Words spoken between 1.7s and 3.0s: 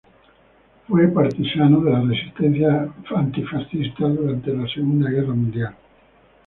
de la resistencia